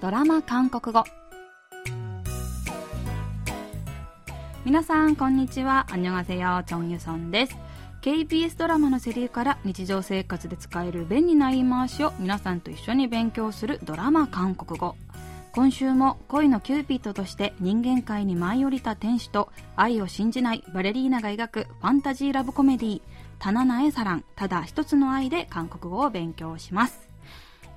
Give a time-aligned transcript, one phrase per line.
[0.00, 1.02] ドラマ韓国語。
[4.64, 5.88] 皆さんこんにちは。
[5.90, 7.56] 안녕하세요 チョンユソンです。
[8.00, 14.94] KBS ドラマのセリフから日常生活で使える便利な言い回しを皆さんと一緒に勉強するドラマ韓国語。
[15.50, 23.02] 今週も恋のキューピッドとして人間界に舞い降りた天使と愛を信じないバレリーナが描くファンタジーラブコメディ
[23.40, 27.07] 단 하나의 사랑 ただ一つの愛で韓国語を勉強します。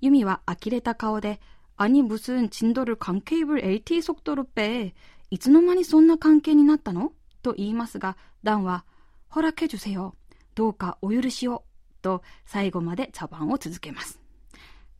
[0.00, 1.40] ユミは呆れた顔で、
[1.76, 4.94] あにぶすんちんどる関係ぶる AT トル、ペイ
[5.30, 7.12] いつの間にそんな関係になったの？
[7.42, 8.84] と言いますが、ダンは、
[9.28, 10.16] ほらけじゅせよ、
[10.56, 11.62] どうかお許しを、
[12.02, 14.18] と最後まで茶番を続けます。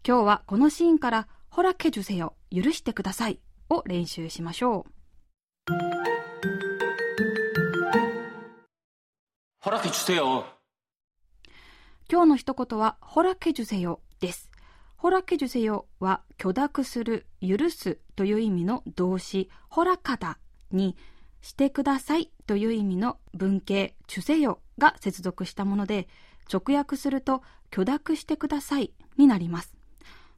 [0.07, 5.73] 今日はこのシーンから、ほらけじゅせよ、許してください、を練習しましょう。
[9.59, 10.47] ほらけじゅせよ。
[12.09, 14.49] 今日の一言は、ほらけじゅせよです。
[14.97, 20.39] ほらけじゅせよは、許諾する、許すという意味の動詞、ほらかだ
[20.71, 20.97] に、
[21.41, 26.07] してくださいという意味の文型、ちゅせよが接続したもので、
[26.53, 29.75] 直訳すると、許諾してくださいになります。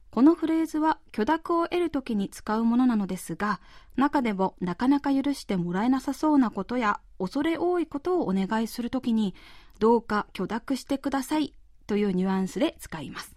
[0.09, 3.61] このフレーズは許諾を得るときに使うものなのですが、
[3.95, 9.35] 中でもなかなか許してもらえなさそうなことや恐れ多いことをお願いするときに、
[9.77, 11.53] どうか許諾してください
[11.89, 13.35] というニュアンスで使います。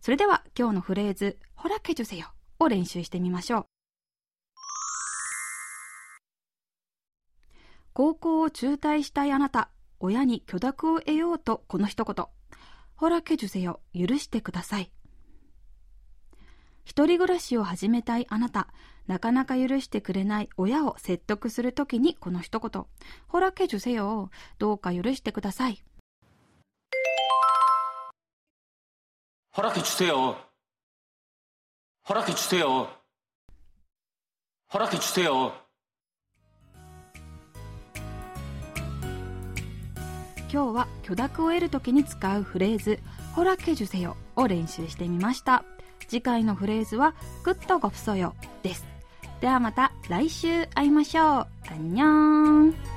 [0.00, 3.66] それでは今日のフレーズ、ほらけじゅせよを練習してみましょう。
[7.92, 9.68] 高校を中退したいあなた、
[10.00, 12.26] 親に許諾を得ようとこの一言。
[12.94, 14.90] ほらけじゅせよ、許してください。
[16.84, 18.68] 一人暮らしを始めたいあなた、
[19.06, 22.86] なかなか許してくれない親を説得するときにこの一言。
[23.28, 24.30] ほらけじゅせよ。
[24.58, 25.84] どうか許してください。
[29.51, 30.37] ほらけ주세 요。
[32.03, 32.89] ほらけ주세 요。
[34.67, 35.53] ほらけ주세 요。
[40.49, 42.99] 今日は許諾を得るときに使うフレーズ、
[43.35, 45.65] ほらけじゅせよを練習してみました。
[46.07, 48.33] 次回のフレーズは、グッドごふそよ
[48.63, 48.85] です。
[49.41, 51.47] ではまた来週会いましょう。
[51.69, 52.90] あんにょーん。